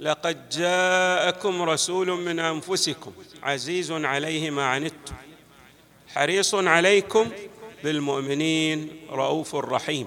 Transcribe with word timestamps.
لقد 0.00 0.48
جاءكم 0.48 1.62
رسول 1.62 2.10
من 2.10 2.38
أنفسكم 2.38 3.12
عزيز 3.42 3.92
عليه 3.92 4.50
ما 4.50 4.66
عنتم 4.66 5.14
حريص 6.08 6.54
عليكم 6.54 7.30
بالمؤمنين 7.84 9.00
رؤوف 9.10 9.54
رحيم. 9.54 10.06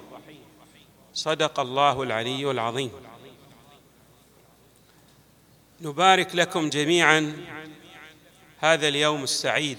صدق 1.14 1.60
الله 1.60 2.04
العلي 2.04 2.52
العظيم. 2.52 2.92
نبارك 5.82 6.36
لكم 6.36 6.70
جميعا 6.70 7.46
هذا 8.60 8.88
اليوم 8.88 9.24
السعيد 9.24 9.78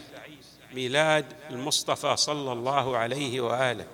ميلاد 0.75 1.27
المصطفى 1.51 2.17
صلى 2.17 2.53
الله 2.53 2.97
عليه 2.97 3.41
وآله. 3.41 3.87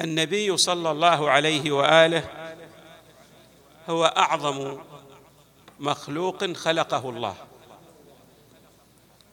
النبي 0.00 0.56
صلى 0.56 0.90
الله 0.90 1.30
عليه 1.30 1.70
وآله 1.70 2.37
هو 3.88 4.04
أعظم 4.04 4.78
مخلوق 5.80 6.52
خلقه 6.52 7.10
الله 7.10 7.34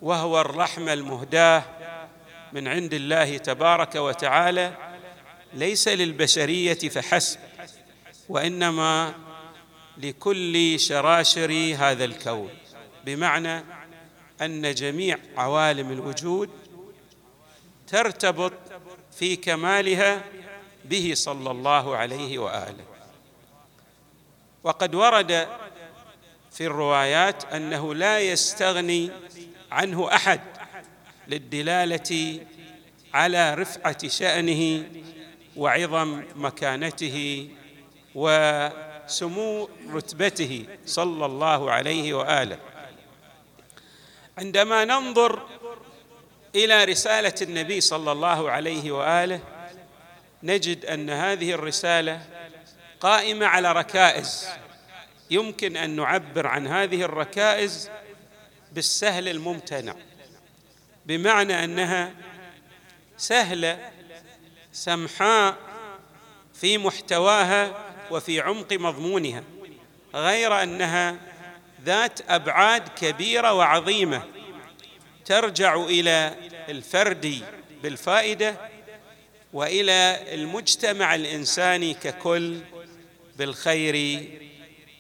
وهو 0.01 0.41
الرحمة 0.41 0.93
المهداة 0.93 1.63
من 2.53 2.67
عند 2.67 2.93
الله 2.93 3.37
تبارك 3.37 3.95
وتعالى 3.95 4.77
ليس 5.53 5.87
للبشرية 5.87 6.73
فحسب 6.89 7.39
وإنما 8.29 9.13
لكل 9.97 10.79
شراشر 10.79 11.75
هذا 11.79 12.05
الكون 12.05 12.49
بمعنى 13.05 13.63
أن 14.41 14.73
جميع 14.73 15.17
عوالم 15.37 15.91
الوجود 15.91 16.49
ترتبط 17.87 18.53
في 19.11 19.35
كمالها 19.35 20.23
به 20.85 21.11
صلى 21.15 21.51
الله 21.51 21.95
عليه 21.95 22.39
وآله. 22.39 22.94
وقد 24.65 24.95
ورد 24.95 25.47
في 26.51 26.65
الروايات 26.65 27.45
أنه 27.53 27.95
لا 27.95 28.19
يستغني 28.19 29.11
عنه 29.71 30.13
أحد 30.13 30.41
للدلالة 31.27 32.39
على 33.13 33.53
رفعة 33.53 34.07
شأنه 34.07 34.83
وعظم 35.55 36.23
مكانته 36.35 37.49
وسمو 38.15 39.69
رتبته 39.93 40.65
صلى 40.85 41.25
الله 41.25 41.71
عليه 41.71 42.13
وآله. 42.13 42.59
عندما 44.37 44.85
ننظر 44.85 45.41
إلى 46.55 46.83
رسالة 46.83 47.35
النبي 47.41 47.81
صلى 47.81 48.11
الله 48.11 48.51
عليه 48.51 48.91
وآله 48.91 49.39
نجد 50.43 50.85
أن 50.85 51.09
هذه 51.09 51.51
الرسالة 51.51 52.34
قائمة 52.99 53.45
على 53.45 53.71
ركائز. 53.71 54.47
يمكن 55.31 55.77
أن 55.77 55.89
نعبر 55.89 56.47
عن 56.47 56.67
هذه 56.67 57.01
الركائز 57.01 57.89
بالسهل 58.71 59.29
الممتنع 59.29 59.95
بمعنى 61.05 61.63
أنها 61.63 62.13
سهلة 63.17 63.91
سمحاء 64.73 65.57
في 66.53 66.77
محتواها 66.77 67.85
وفي 68.11 68.41
عمق 68.41 68.73
مضمونها 68.73 69.43
غير 70.15 70.63
أنها 70.63 71.15
ذات 71.85 72.19
أبعاد 72.29 72.89
كبيرة 72.89 73.53
وعظيمة 73.53 74.23
ترجع 75.25 75.75
إلى 75.75 76.35
الفرد 76.69 77.41
بالفائدة 77.83 78.55
وإلى 79.53 80.19
المجتمع 80.33 81.15
الإنساني 81.15 81.93
ككل 81.93 82.59
بالخير 83.35 84.29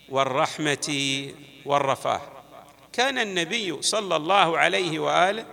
والرحمة 0.09 0.87
والرفاه. 1.65 2.21
كان 2.93 3.19
النبي 3.19 3.81
صلى 3.81 4.15
الله 4.15 4.57
عليه 4.57 4.99
وآله 4.99 5.45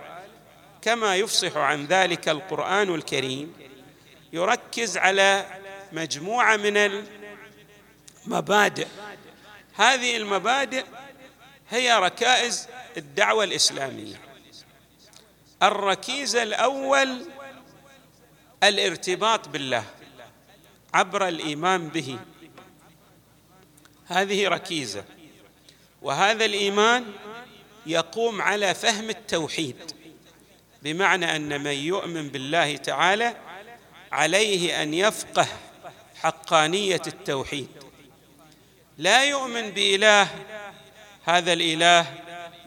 كما 0.81 1.15
يفصح 1.15 1.57
عن 1.57 1.85
ذلك 1.85 2.29
القرآن 2.29 2.95
الكريم 2.95 3.53
يركز 4.33 4.97
على 4.97 5.45
مجموعة 5.91 6.57
من 6.57 7.03
المبادئ. 8.25 8.87
هذه 9.75 10.17
المبادئ 10.17 10.85
هي 11.69 11.99
ركائز 11.99 12.67
الدعوة 12.97 13.43
الإسلامية. 13.43 14.21
الركيزه 15.63 16.43
الأول 16.43 17.25
الارتباط 18.63 19.47
بالله 19.47 19.83
عبر 20.93 21.27
الإيمان 21.27 21.87
به. 21.89 22.19
هذه 24.07 24.47
ركيزة. 24.47 25.03
وهذا 26.01 26.45
الإيمان 26.45 27.05
يقوم 27.85 28.41
على 28.41 28.73
فهم 28.73 29.09
التوحيد 29.09 29.75
بمعنى 30.81 31.35
أن 31.35 31.63
من 31.63 31.71
يؤمن 31.71 32.29
بالله 32.29 32.75
تعالى 32.75 33.35
عليه 34.11 34.83
أن 34.83 34.93
يفقه 34.93 35.47
حقانية 36.15 37.01
التوحيد. 37.07 37.67
لا 38.97 39.23
يؤمن 39.23 39.71
بإله 39.71 40.27
هذا 41.23 41.53
الإله 41.53 42.05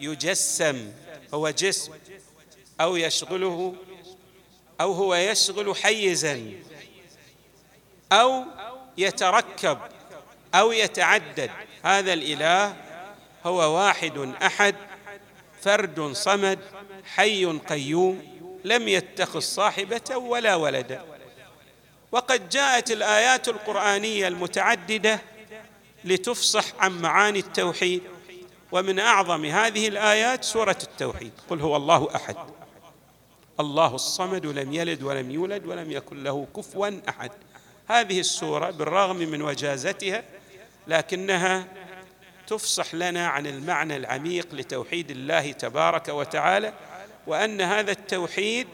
يجسم 0.00 0.92
هو 1.34 1.50
جسم 1.50 1.92
أو 2.80 2.96
يشغله 2.96 3.74
أو 4.80 4.92
هو 4.92 5.14
يشغل 5.14 5.76
حيزا 5.76 6.52
أو 8.12 8.44
يتركب. 8.98 9.78
أو 10.60 10.72
يتعدد. 10.72 11.50
هذا 11.84 12.12
الإله 12.12 12.76
هو 13.44 13.76
واحد 13.76 14.34
أحد 14.42 14.74
فرد 15.62 16.12
صمد 16.12 16.58
حي 17.14 17.44
قيوم 17.44 18.22
لم 18.64 18.88
يتخذ 18.88 19.40
صاحبة 19.40 20.16
ولا 20.16 20.54
ولدا 20.54 21.02
وقد 22.12 22.48
جاءت 22.48 22.90
الآيات 22.90 23.48
القرآنية 23.48 24.28
المتعددة 24.28 25.20
لتفصح 26.04 26.64
عن 26.78 27.00
معاني 27.00 27.38
التوحيد. 27.38 28.02
ومن 28.72 28.98
أعظم 28.98 29.44
هذه 29.44 29.88
الآيات 29.88 30.44
سورة 30.44 30.78
التوحيد. 30.82 31.32
قل 31.50 31.60
هو 31.60 31.76
الله 31.76 32.08
أحد. 32.14 32.36
الله 33.60 33.94
الصمد 33.94 34.46
لم 34.46 34.72
يلد 34.72 35.02
ولم 35.02 35.30
يولد 35.30 35.66
ولم 35.66 35.92
يكن 35.92 36.24
له 36.24 36.46
كفوا 36.56 36.90
أحد. 37.08 37.30
هذه 37.88 38.20
السورة 38.20 38.70
بالرغم 38.70 39.16
من 39.16 39.42
وجازتها 39.42 40.24
لكنها 40.88 41.66
تفصح 42.46 42.94
لنا 42.94 43.28
عن 43.28 43.46
المعنى 43.46 43.96
العميق 43.96 44.54
لتوحيد 44.54 45.10
الله 45.10 45.52
تبارك 45.52 46.08
وتعالى 46.08 46.72
وأن 47.26 47.60
هذا 47.60 47.92
التوحيد 47.92 48.68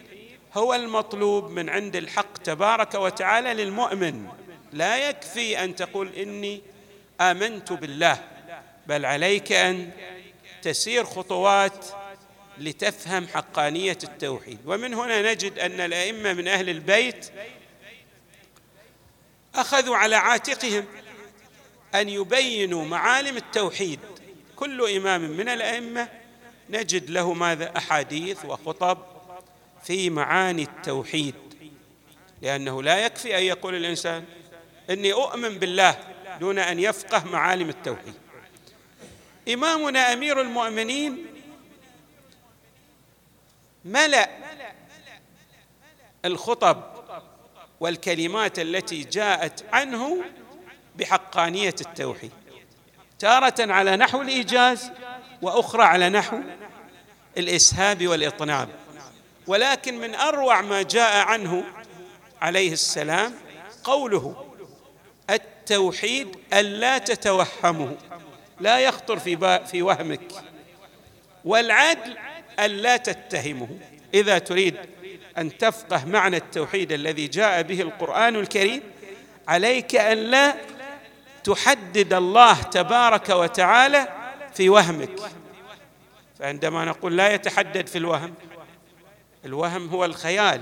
هو 0.53 0.73
المطلوب 0.73 1.49
من 1.49 1.69
عند 1.69 1.95
الحق 1.95 2.37
تبارك 2.37 2.95
وتعالى 2.95 3.53
للمؤمن. 3.53 4.27
لا 4.73 5.09
يكفي 5.09 5.63
أن 5.63 5.75
تقول 5.75 6.13
إني 6.13 6.61
آمنت 7.21 7.73
بالله 7.73 8.23
بل 8.87 9.05
عليك 9.05 9.51
أن 9.51 9.91
تسير 10.61 11.03
خطوات 11.03 11.85
لتفهم 12.57 13.27
حقانية 13.27 13.97
التوحيد. 14.03 14.59
ومن 14.65 14.93
هنا 14.93 15.31
نجد 15.31 15.59
أن 15.59 15.79
الأئمة 15.79 16.33
من 16.33 16.47
أهل 16.47 16.69
البيت 16.69 17.31
أخذوا 19.55 19.97
على 19.97 20.15
عاتقهم. 20.15 20.85
أن 21.95 22.09
يبينوا 22.09 22.85
معالم 22.85 23.37
التوحيد. 23.37 23.99
كل 24.55 24.95
إمام 24.95 25.21
من 25.21 25.49
الأئمة 25.49 26.09
نجد 26.69 27.09
له 27.09 27.33
ماذا؟ 27.33 27.77
أحاديث 27.77 28.45
وخطب 28.45 28.97
في 29.83 30.09
معاني 30.09 30.63
التوحيد. 30.63 31.35
لأنه 32.41 32.83
لا 32.83 33.05
يكفي 33.05 33.37
أن 33.37 33.43
يقول 33.43 33.75
الإنسان 33.75 34.25
إني 34.89 35.13
أؤمن 35.13 35.59
بالله 35.59 35.99
دون 36.39 36.59
أن 36.59 36.79
يفقه 36.79 37.25
معالم 37.25 37.69
التوحيد. 37.69 38.13
إمامنا 39.53 40.13
أمير 40.13 40.41
المؤمنين 40.41 41.25
ملأ 43.85 44.29
الخطب 46.25 46.83
والكلمات 47.79 48.59
التي 48.59 49.03
جاءت 49.03 49.65
عنه 49.73 50.23
بحقانية 50.95 51.75
التوحيد 51.81 52.31
تارة 53.19 53.55
على 53.59 53.95
نحو 53.95 54.21
الإيجاز 54.21 54.91
وأخرى 55.41 55.83
على 55.83 56.09
نحو 56.09 56.39
الإسهاب 57.37 58.07
والإطناب. 58.07 58.69
ولكن 59.47 59.97
من 59.97 60.15
أروع 60.15 60.61
ما 60.61 60.81
جاء 60.81 61.25
عنه 61.25 61.63
عليه 62.41 62.71
السلام 62.71 63.33
قوله 63.83 64.45
التوحيد 65.29 66.37
ألا 66.53 66.97
تتوهمه 66.97 67.97
لا 68.59 68.79
يخطر 68.79 69.19
في 69.19 69.61
في 69.65 69.81
وهمك. 69.81 70.31
والعدل 71.45 72.17
ألا 72.59 72.97
تتهمه. 72.97 73.69
إذا 74.13 74.37
تريد 74.37 74.75
أن 75.37 75.57
تفقه 75.57 76.05
معنى 76.05 76.37
التوحيد 76.37 76.91
الذي 76.91 77.27
جاء 77.27 77.61
به 77.61 77.81
القرآن 77.81 78.35
الكريم 78.35 78.81
عليك 79.47 79.95
أن 79.95 80.17
لا 80.17 80.55
تحدد 81.43 82.13
الله 82.13 82.61
تبارك 82.61 83.29
وتعالى 83.29 84.07
في 84.53 84.69
وهمك. 84.69 85.19
فعندما 86.39 86.85
نقول 86.85 87.17
لا 87.17 87.33
يتحدد 87.33 87.87
في 87.87 87.97
الوهم 87.97 88.33
الوهم 89.45 89.89
هو 89.89 90.05
الخيال. 90.05 90.61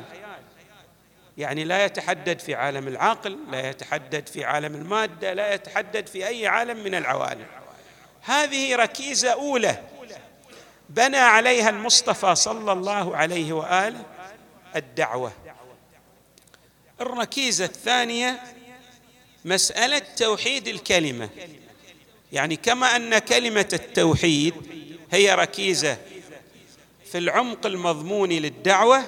يعني 1.38 1.64
لا 1.64 1.86
يتحدد 1.86 2.40
في 2.40 2.56
عالم 2.56 2.88
العقل 2.88 3.40
لا 3.52 3.70
يتحدد 3.70 4.28
في 4.28 4.46
عالم 4.46 4.76
المادة 4.76 5.34
لا 5.34 5.54
يتحدد 5.54 6.08
في 6.08 6.28
أي 6.28 6.48
عالم 6.48 6.84
من 6.84 6.96
العوالم. 6.96 7.46
هذه 8.22 8.76
ركيزة 8.76 9.32
أولى. 9.34 9.84
بنى 10.90 11.18
عليها 11.18 11.70
المصطفى 11.70 12.36
صلى 12.36 12.72
الله 12.72 13.18
عليه 13.18 13.54
وآله 13.54 14.04
الدعوة. 14.76 15.32
الركيزة 17.02 17.66
الثانية 17.66 18.40
مسألة 19.46 20.02
توحيد 20.18 20.68
الكلمة. 20.68 21.30
يعني 22.32 22.56
كما 22.56 22.96
أن 22.96 23.18
كلمة 23.18 23.70
التوحيد 23.74 24.54
هي 25.12 25.36
ركيزة 25.36 25.98
في 27.12 27.18
العمق 27.18 27.66
المضمون 27.66 28.30
للدعوة 28.30 29.04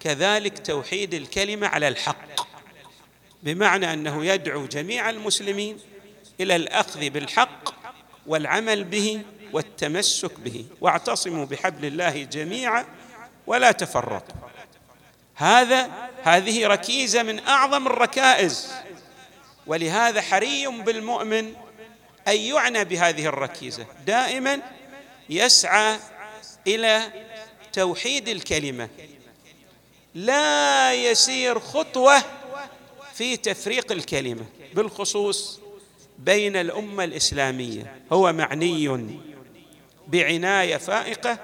كذلك 0.00 0.66
توحيد 0.66 1.14
الكلمة 1.14 1.66
على 1.66 1.88
الحق. 1.88 2.48
بمعنى 3.42 3.92
أنه 3.92 4.24
يدعو 4.24 4.66
جميع 4.66 5.10
المسلمين 5.10 5.78
إلى 6.40 6.56
الأخذ 6.56 7.10
بالحق 7.10 7.74
والعمل 8.26 8.84
به 8.84 9.22
والتمسك 9.52 10.40
به. 10.40 10.64
واعتصموا 10.80 11.44
بحبل 11.44 11.84
الله 11.84 12.22
جميعا 12.22 12.86
ولا 13.46 13.72
تفرقوا 13.72 14.48
هذا 15.34 15.90
هذه 16.22 16.66
ركيزة 16.66 17.22
من 17.22 17.38
أعظم 17.38 17.86
الركائز. 17.86 18.72
ولهذا 19.68 20.20
حري 20.20 20.66
بالمؤمن 20.66 21.54
أن 22.28 22.36
يعنى 22.36 22.84
بهذه 22.84 23.26
الركيزة. 23.26 23.86
دائما 24.06 24.62
يسعى 25.30 25.98
إلى 26.66 27.12
توحيد 27.72 28.28
الكلمة. 28.28 28.88
لا 30.14 30.94
يسير 30.94 31.60
خطوة 31.60 32.22
في 33.14 33.36
تفريق 33.36 33.92
الكلمة 33.92 34.44
بالخصوص 34.74 35.60
بين 36.18 36.56
الأمة 36.56 37.04
الإسلامية. 37.04 38.00
هو 38.12 38.32
معني 38.32 39.18
بعناية 40.08 40.76
فائقة 40.76 41.38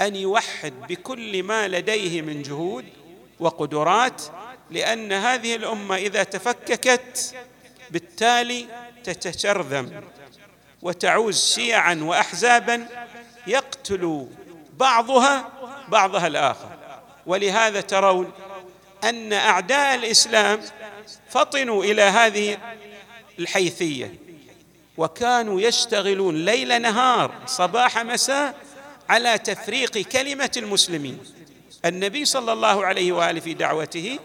أن 0.00 0.16
يوحد 0.16 0.72
بكل 0.88 1.42
ما 1.42 1.68
لديه 1.68 2.22
من 2.22 2.42
جهود 2.42 2.84
وقدرات 3.40 4.22
لأن 4.70 5.12
هذه 5.12 5.54
الأمة 5.54 5.96
إذا 5.96 6.22
تفككت 6.22 7.34
بالتالي 7.92 8.66
تتشرذم 9.04 10.00
وتعوز 10.82 11.44
شيعا 11.54 11.98
واحزابا 12.02 12.88
يقتل 13.46 14.28
بعضها 14.76 15.52
بعضها 15.88 16.26
الآخر. 16.26 16.78
ولهذا 17.26 17.80
ترون 17.80 18.32
أن 19.04 19.32
أعداء 19.32 19.94
الإسلام 19.94 20.60
فطنوا 21.30 21.84
إلى 21.84 22.02
هذه 22.02 22.58
الحيثية 23.38 24.14
وكانوا 24.96 25.60
يشتغلون 25.60 26.44
ليل 26.44 26.82
نهار 26.82 27.32
صباح 27.46 27.98
مساء 27.98 28.54
على 29.08 29.38
تفريق 29.38 29.98
كلمة 29.98 30.50
المسلمين. 30.56 31.18
النبي 31.84 32.24
صلى 32.24 32.52
الله 32.52 32.86
عليه 32.86 33.12
وآله 33.12 33.40
في 33.40 33.54
دعوته 33.54 34.18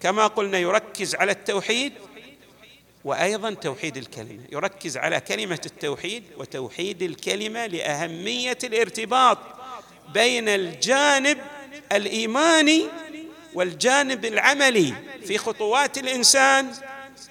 كما 0.00 0.26
قلنا 0.26 0.58
يركز 0.58 1.14
على 1.14 1.32
التوحيد 1.32 1.92
وأيضا 3.04 3.54
توحيد 3.54 3.96
الكلمة. 3.96 4.42
يركز 4.52 4.96
على 4.96 5.20
كلمة 5.20 5.60
التوحيد 5.66 6.24
وتوحيد 6.36 7.02
الكلمة 7.02 7.66
لأهمية 7.66 8.58
الارتباط 8.64 9.38
بين 10.14 10.48
الجانب 10.48 11.38
الإيماني 11.92 12.86
والجانب 13.54 14.24
العملي 14.24 14.94
في 15.26 15.38
خطوات 15.38 15.98
الإنسان 15.98 16.72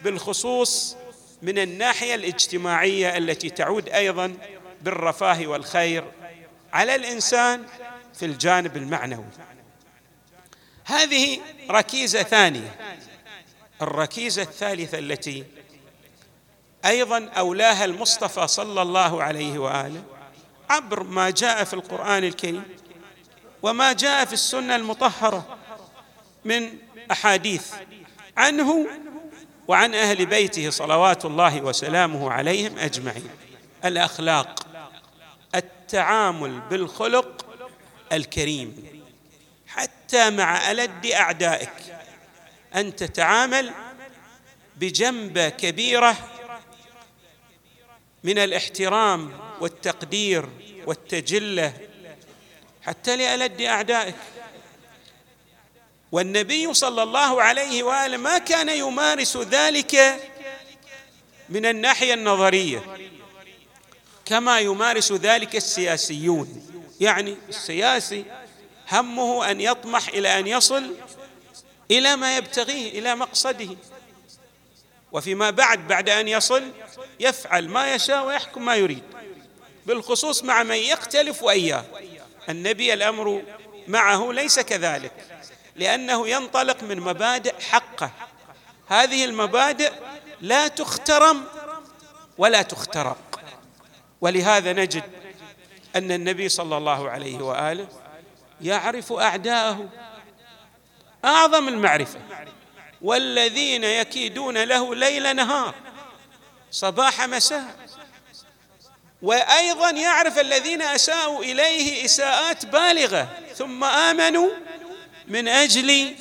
بالخصوص 0.02 0.96
من 1.42 1.60
الناحية 1.60 2.16
الاجتماعية 2.16 3.18
التي 3.18 3.50
تعود 3.50 3.90
أيضا 3.90 4.34
بالرفاه 4.82 5.48
والخير 5.48 6.04
على 6.74 6.96
الإنسان 6.96 7.66
في 8.14 8.26
الجانب 8.26 8.78
المعنوي. 8.78 9.26
هذه 10.86 11.40
ركيزة 11.70 12.24
ثانية. 12.24 12.76
الركيزة 13.82 14.42
الثالثة 14.42 15.00
التي 15.00 15.44
أيضا 16.86 17.30
أولاها 17.38 17.86
المصطفى 17.86 18.48
صلى 18.48 18.82
الله 18.82 19.24
عليه 19.24 19.60
وآله 19.60 20.04
عبر 20.70 21.04
ما 21.04 21.30
جاء 21.30 21.64
في 21.64 21.74
القرآن 21.74 22.24
الكريم 22.24 22.64
وما 23.62 23.94
جاء 23.94 24.26
في 24.26 24.34
السنة 24.34 24.76
المطهرة 24.76 25.58
من 26.46 26.78
أحاديث 27.12 27.74
عنه 28.38 28.88
وعن 29.68 29.96
أهل 29.96 30.26
بيته 30.26 30.70
صلوات 30.70 31.26
الله 31.26 31.62
وسلامه 31.62 32.32
عليهم 32.32 32.78
أجمعين. 32.78 33.30
الأخلاق 33.86 34.68
التعامل 35.56 36.60
بالخلق 36.60 37.46
الكريم 38.12 38.84
حتى 39.68 40.30
مع 40.30 40.72
ألد 40.72 41.06
أعدائك 41.06 41.70
أن 42.76 42.96
تتعامل 42.96 43.72
بجنبة 44.78 45.50
كبيرة 45.50 46.18
من 48.24 48.38
الاحترام 48.38 49.40
والتقدير 49.62 50.50
والتجلة 50.86 51.74
حتى 52.82 53.18
لألد 53.18 53.62
أعدائك. 53.62 54.16
والنبي 56.12 56.74
صلى 56.74 57.04
الله 57.04 57.42
عليه 57.42 57.84
وآله 57.84 58.18
ما 58.18 58.38
كان 58.38 58.70
يمارس 58.70 59.38
ذلك 59.38 60.20
من 61.50 61.66
الناحية 61.66 62.14
النظرية 62.14 62.98
كما 64.26 64.60
يمارس 64.60 65.12
ذلك 65.12 65.56
السياسيون. 65.56 66.70
يعني 67.00 67.38
السياسي 67.50 68.26
همه 68.92 69.52
أن 69.52 69.62
يطمح 69.62 70.08
إلى 70.08 70.40
أن 70.40 70.48
يصل 70.48 70.96
إلى 71.92 72.16
ما 72.16 72.38
يبتغيه 72.38 73.00
إلى 73.00 73.16
مقصده. 73.16 73.76
وفيما 75.14 75.50
بعد 75.50 75.88
بعد 75.88 76.10
أن 76.10 76.28
يصل 76.28 76.64
يفعل 77.20 77.70
ما 77.70 77.96
يشاء 77.96 78.26
ويحكم 78.26 78.66
ما 78.66 78.76
يريد. 78.76 79.04
بالخصوص 79.86 80.44
مع 80.44 80.64
من 80.64 80.76
يختلف 80.76 81.44
وإياه. 81.44 81.86
النبي 82.50 82.94
الأمر 82.94 83.44
معه 83.88 84.32
ليس 84.32 84.60
كذلك 84.60 85.12
لأنه 85.76 86.28
ينطلق 86.28 86.84
من 86.84 87.00
مبادئ 87.00 87.62
حقه. 87.62 88.12
هذه 88.88 89.26
المبادئ 89.26 89.92
لا 90.42 90.68
تخترم 90.68 91.44
ولا 92.38 92.62
تخترق. 92.62 93.40
ولهذا 94.22 94.74
نجد 94.74 95.04
أن 95.96 96.12
النبي 96.12 96.50
صلى 96.50 96.78
الله 96.78 97.10
عليه 97.10 97.38
وآله 97.38 97.88
يعرف 98.62 99.14
أعداءه. 99.14 99.90
أعظم 101.26 101.68
المعرفة. 101.68 102.20
والذين 103.04 103.84
يكيدون 103.84 104.64
له 104.64 104.96
ليل 104.96 105.36
نهار 105.36 105.76
صباح 106.72 107.22
مساء. 107.22 107.76
وأيضا 109.22 109.90
يعرف 109.90 110.40
الذين 110.40 110.82
أساءوا 110.82 111.44
إليه 111.44 112.06
إساءات 112.06 112.66
بالغة 112.66 113.40
ثم 113.56 113.84
آمنوا 113.84 114.50
من 115.28 115.48
أجل 115.48 116.16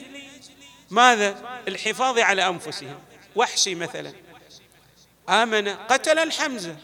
ماذا؟ 0.90 1.60
الحفاظ 1.68 2.18
على 2.18 2.48
أنفسهم. 2.48 3.00
وحشي 3.36 3.74
مثلا. 3.74 4.12
آمن 5.28 5.68
قتل 5.68 6.18
الحمزة. 6.18 6.76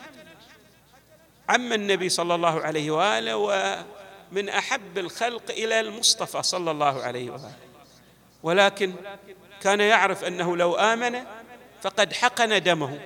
عم 1.48 1.72
النبي 1.72 2.08
صلى 2.08 2.34
الله 2.34 2.60
عليه 2.60 2.90
وآله 2.90 3.36
ومن 3.36 4.48
أحب 4.48 4.98
الخلق 4.98 5.50
إلى 5.50 5.80
المصطفى 5.80 6.42
صلى 6.42 6.70
الله 6.70 7.02
عليه 7.02 7.30
وآله. 7.30 7.52
ولكن 8.42 8.94
كان 9.62 9.80
يعرف 9.80 10.24
أنه 10.24 10.56
لو 10.56 10.74
آمن 10.74 11.24
فقد 11.82 12.12
حقن 12.12 12.62
دمه. 12.62 13.00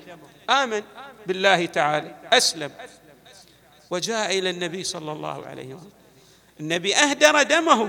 آمن 0.51 0.83
بالله 1.27 1.67
تعالى 1.67 2.15
أسلم. 2.33 2.73
وجاء 3.91 4.39
إلى 4.39 4.51
النبي 4.51 4.85
صلى 4.85 5.13
الله 5.13 5.47
عليه 5.47 5.75
وسلم. 5.75 5.93
النبي 6.61 6.97
أهدر 6.97 7.43
دمه 7.43 7.89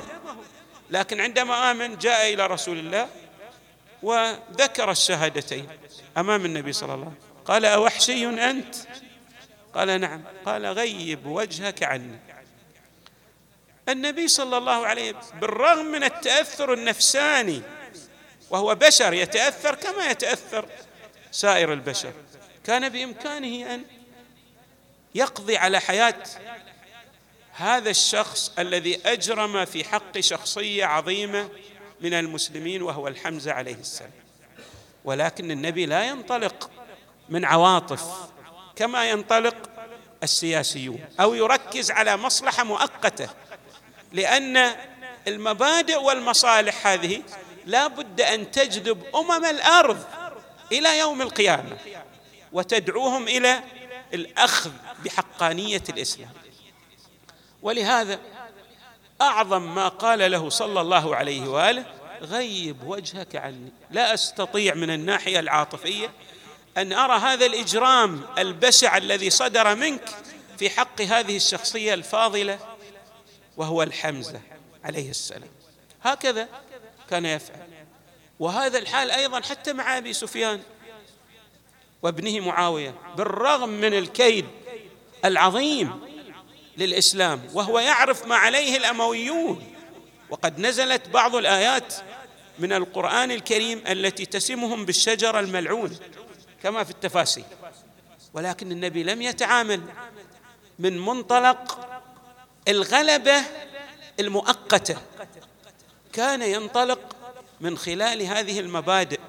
لكن 0.89 1.22
عندما 1.22 1.72
آمن 1.72 1.98
جاء 1.98 2.34
إلى 2.34 2.48
رسول 2.48 2.79
الله 2.79 3.10
وذكر 4.03 4.91
الشهادتين 4.91 5.67
أمام 6.17 6.46
النبي 6.46 6.74
صلى 6.74 6.93
الله 6.93 7.05
عليه 7.05 7.15
وسلم. 7.17 7.43
قال 7.46 7.65
أوحشي 7.65 8.50
أنت؟ 8.50 8.75
قال 9.75 10.01
نعم. 10.01 10.22
قال 10.46 10.65
غيب 10.65 11.25
وجهك 11.25 11.84
عني. 11.84 12.20
النبي 13.89 14.27
صلى 14.27 14.58
الله 14.58 14.88
عليه 14.88 15.10
وسلم 15.10 15.39
بالرغم 15.39 15.86
من 15.86 16.03
التأثر 16.03 16.74
النفساني 16.74 17.62
وهو 18.53 18.75
بشر 18.75 19.13
يتأثر 19.13 19.75
كما 19.75 20.05
يتأثر 20.12 20.65
سائر 21.31 21.74
البشر. 21.74 22.13
كان 22.63 22.89
بإمكانه 22.89 23.74
أن 23.74 23.83
يقضي 25.15 25.57
على 25.57 25.79
حياة 25.79 26.24
هذا 27.51 27.89
الشخص 27.89 28.51
الذي 28.60 29.00
أجرم 29.05 29.65
في 29.65 29.83
حق 29.83 30.19
شخصية 30.19 30.86
عظيمة 30.86 31.50
من 32.01 32.13
المسلمين 32.13 32.81
وهو 32.81 33.07
الحمزة 33.07 33.51
عليه 33.51 33.75
السلام. 33.75 34.12
ولكن 35.05 35.51
النبي 35.51 35.86
لا 35.86 36.03
ينطلق 36.03 36.72
من 37.29 37.45
عواطف 37.45 38.03
كما 38.75 39.10
ينطلق 39.10 39.55
السياسيون 40.24 41.05
أو 41.19 41.33
يركز 41.33 41.91
على 41.91 42.17
مصلحة 42.17 42.63
مؤقتة 42.63 43.29
لأن 44.12 44.75
المبادئ 45.27 45.98
والمصالح 45.98 46.88
هذه 46.88 47.24
لا 47.65 47.88
بد 47.88 48.22
أن 48.22 48.51
تجذب 48.51 49.03
أمم 49.15 49.46
الأرض 49.46 50.03
إلى 50.72 51.00
يوم 51.00 51.22
القيامة 51.22 51.77
وتدعوهم 52.51 53.27
إلى 53.27 53.63
الأخذ 54.13 54.72
بحقانية 55.05 55.84
الإسلام. 55.89 56.29
ولهذا 57.62 58.20
أعظم 59.22 59.75
ما 59.75 59.88
قال 59.88 60.32
له 60.32 60.50
صلى 60.50 60.82
الله 60.82 61.15
عليه 61.15 61.48
وآله 61.48 61.86
غيب 62.22 62.84
وجهك 62.84 63.36
عني 63.36 63.72
لا 63.91 64.13
أستطيع 64.13 64.74
من 64.74 64.89
الناحية 64.89 65.39
العاطفية 65.39 66.12
أن 66.77 66.93
أرى 66.93 67.20
هذا 67.20 67.46
الإجرام 67.46 68.22
البشع 68.38 68.98
الذي 68.98 69.29
صدر 69.29 69.75
منك 69.75 70.10
في 70.58 70.70
حق 70.70 71.01
هذه 71.01 71.36
الشخصية 71.36 71.93
الفاضلة 71.93 72.60
وهو 73.58 73.84
الحمزة 73.84 74.41
عليه 74.84 75.10
السلام. 75.10 75.50
هكذا 76.03 76.48
كان 77.13 77.25
يفعل. 77.25 77.67
وهذا 78.39 78.79
الحال 78.79 79.12
أيضا 79.12 79.41
حتى 79.41 79.74
مع 79.74 79.98
أبي 79.98 80.13
سفيان 80.13 80.62
وابنه 82.01 82.39
معاوية 82.39 82.96
بالرغم 83.17 83.70
من 83.70 83.93
الكيد 83.93 84.46
العظيم 85.25 86.01
للإسلام 86.77 87.41
وهو 87.53 87.79
يعرف 87.79 88.27
ما 88.27 88.36
عليه 88.36 88.77
الأمويون. 88.77 89.74
وقد 90.29 90.60
نزلت 90.60 91.10
بعض 91.10 91.36
الآيات 91.36 91.93
من 92.60 92.74
القرآن 92.74 93.32
الكريم 93.32 93.84
التي 93.88 94.25
تسمهم 94.25 94.86
بالشجره 94.86 95.39
الملعون 95.39 95.98
كما 96.63 96.84
في 96.84 96.91
التفاسير. 96.91 97.46
ولكن 98.34 98.72
النبي 98.72 99.03
لم 99.03 99.22
يتعامل 99.22 99.82
من 100.79 101.00
منطلق 101.00 101.89
الغلبة 102.67 103.43
المؤقتة. 104.20 104.98
كان 106.13 106.41
ينطلق 106.41 107.00
من 107.62 107.77
خلال 107.77 108.22
هذه 108.22 108.60
المبادئ 108.60 109.20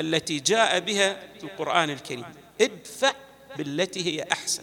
التي 0.00 0.38
جاء 0.38 0.80
بها 0.80 1.16
القرآن 1.42 1.90
الكريم. 1.90 2.24
ادفع 2.60 3.12
بالتي 3.56 4.06
هي 4.06 4.24
أحسن. 4.32 4.62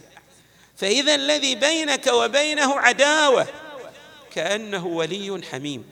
فإذا 0.76 1.14
الذي 1.14 1.54
بينك 1.54 2.06
وبينه 2.06 2.74
عداوة 2.74 3.46
كأنه 4.34 4.86
ولي 4.86 5.42
حميم. 5.50 5.84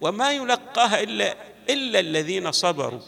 وما 0.00 0.32
يلقاها 0.32 1.02
إلا 1.02 1.36
إلا 1.70 2.00
الذين 2.00 2.52
صبروا. 2.52 3.00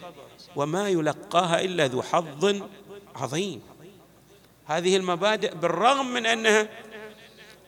وما 0.57 0.89
يلقاها 0.89 1.61
إلا 1.61 1.87
ذو 1.87 2.03
حظ 2.03 2.63
عظيم. 3.15 3.63
هذه 4.67 4.97
المبادئ 4.97 5.55
بالرغم 5.55 6.07
من 6.07 6.27
أنها 6.27 6.69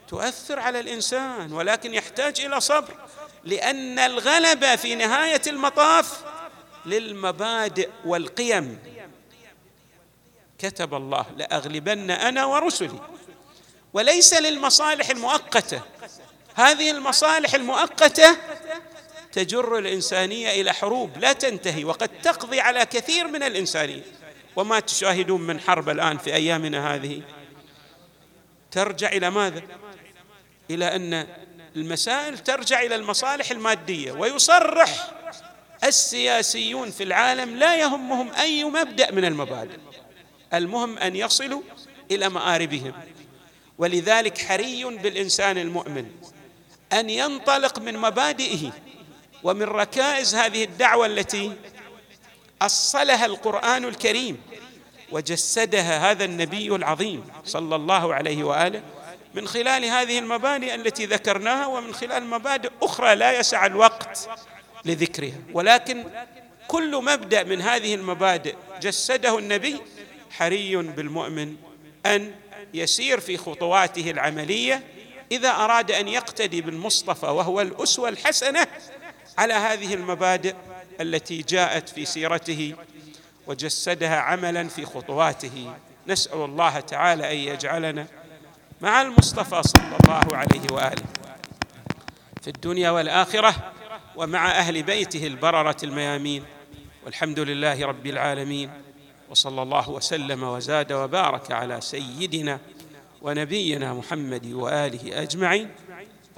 تؤثر 0.09 0.59
على 0.59 0.81
الإنسان 0.81 1.53
ولكن 1.53 1.95
يحتاج 1.95 2.41
إلى 2.41 2.61
صبر. 2.61 2.95
لأن 3.45 3.99
الغلبه 3.99 4.77
في 4.77 4.95
نهاية 4.95 5.43
المطاف 5.47 6.25
للمبادئ 6.87 7.89
والقيم. 8.05 8.79
كتب 10.59 10.95
الله 10.95 11.27
لأغلبن 11.37 12.11
أنا 12.11 12.45
ورسلي. 12.45 13.01
وليس 13.93 14.35
للمصالح 14.35 15.11
المؤقتة. 15.11 15.83
هذه 16.55 16.91
المصالح 16.91 17.55
المؤقتة 17.55 18.37
تجر 19.33 19.79
الإنسانية 19.79 20.61
إلى 20.61 20.73
حروب 20.73 21.19
لا 21.19 21.33
تنتهي 21.33 21.85
وقد 21.85 22.09
تقضي 22.23 22.61
على 22.61 22.87
كثير 22.87 23.27
من 23.27 23.43
الإنسانية. 23.43 24.03
وما 24.57 24.81
تشاهدون 24.81 25.41
من 25.41 25.61
حرب 25.61 25.89
الآن 25.89 26.19
في 26.19 26.35
أيامنا 26.35 26.95
هذه. 26.95 27.23
ترجع 28.71 29.09
إلى 29.09 29.31
ماذا؟ 29.31 29.63
إلى 30.71 30.97
أن 30.97 31.27
المسائل 31.77 32.39
ترجع 32.39 32.83
إلى 32.83 32.95
المصالح 32.95 33.51
المادية 33.51 34.13
ويصرح 34.13 35.11
السياسيون 35.85 36.91
في 36.91 37.03
العالم 37.03 37.57
لا 37.57 37.77
يهمهم 37.77 38.31
أي 38.33 38.65
مبدأ 38.65 39.11
من 39.11 39.25
المبادئ. 39.25 39.79
المهم 40.55 40.99
أن 40.99 41.17
يصلوا 41.17 41.63
إلى 42.11 42.29
مآربهم. 42.29 42.93
ولذلك 43.79 44.39
حري 44.39 44.85
بالإنسان 44.85 45.59
المؤمن 45.59 46.07
أن 46.93 47.11
ينطلق 47.11 47.79
من 47.79 47.99
مبادئه 47.99 48.73
ومن 49.43 49.63
ركائز 49.63 50.35
هذه 50.35 50.65
الدعوة 50.65 51.07
التي 51.07 51.53
أصلها 52.63 53.27
القرآن 53.27 53.85
الكريم 53.85 54.41
وجسدها 55.13 56.11
هذا 56.11 56.25
النبي 56.25 56.77
العظيم 56.77 57.25
صلى 57.45 57.77
الله 57.77 58.15
عليه 58.15 58.45
وآله 58.45 58.83
من 59.35 59.49
خلال 59.49 59.85
هذه 59.85 60.19
المبادئ 60.19 60.75
التي 60.75 61.07
ذكرناها 61.07 61.67
ومن 61.67 61.95
خلال 61.95 62.25
مبادئ 62.27 62.71
أخرى 62.83 63.15
لا 63.15 63.39
يسع 63.39 63.67
الوقت 63.67 64.29
لذكرها. 64.85 65.39
ولكن 65.53 66.05
كل 66.69 67.03
مبدأ 67.03 67.43
من 67.43 67.61
هذه 67.61 67.95
المبادئ 67.95 68.55
جسده 68.81 69.39
النبي 69.39 69.77
حري 70.31 70.77
بالمؤمن 70.77 71.57
أن 72.07 72.35
يسير 72.75 73.21
في 73.21 73.37
خطواته 73.37 74.11
العملية 74.11 74.83
إذا 75.33 75.51
أراد 75.51 75.91
أن 75.91 76.09
يقتدي 76.09 76.61
بالمصطفى 76.61 77.27
وهو 77.27 77.61
الأسوة 77.61 78.09
الحسنة 78.09 78.67
على 79.39 79.55
هذه 79.55 79.95
المبادئ 79.95 80.55
التي 81.01 81.43
جاءت 81.43 81.89
في 81.89 82.05
سيرته 82.05 82.75
وجسدها 83.47 84.17
عملا 84.17 84.69
في 84.69 84.85
خطواته. 84.85 85.75
نسأل 86.07 86.45
الله 86.45 86.81
تعالى 86.81 87.33
أن 87.33 87.37
يجعلنا 87.37 88.07
مع 88.85 89.03
المصطفى 89.03 89.63
صلى 89.63 89.97
الله 90.05 90.37
عليه 90.37 90.61
وآله. 90.73 91.03
في 92.43 92.49
الدنيا 92.49 92.91
والآخرة 92.91 93.73
ومع 94.17 94.51
أهل 94.51 94.83
بيته 94.83 95.27
البررة 95.27 95.77
الميامين. 95.83 96.45
والحمد 97.05 97.41
لله 97.41 97.87
رب 97.87 98.07
العالمين. 98.07 98.71
وصلى 99.31 99.63
الله 99.63 99.91
وسلم 99.91 100.43
وزاد 100.43 100.93
وبارك 100.93 101.53
على 101.53 101.81
سيدنا 101.81 102.61
ونبينا 103.23 103.95
محمد 103.95 104.53
وآله 104.53 105.23
أجمعين 105.23 105.71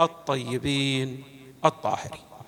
الطيبين 0.01 1.25
الطاهرين. 1.65 2.27